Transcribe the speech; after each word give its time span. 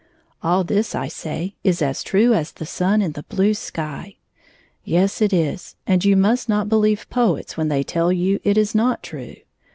All 0.41 0.63
this, 0.63 0.95
I 0.95 1.07
say, 1.07 1.53
is 1.63 1.79
as 1.79 2.01
true 2.01 2.33
as 2.33 2.53
the 2.53 2.65
sun 2.65 3.03
in 3.03 3.11
the 3.11 3.21
blue 3.21 3.53
sky. 3.53 4.15
Yes, 4.83 5.21
it 5.21 5.31
is; 5.31 5.75
and 5.85 6.03
you 6.03 6.17
must 6.17 6.49
not 6.49 6.67
believe 6.67 7.07
poets 7.11 7.55
when 7.55 7.67
they 7.67 7.83
tell 7.83 8.11
you 8.11 8.39
it 8.43 8.57
is 8.57 8.73
not 8.73 9.03
true. 9.03 9.35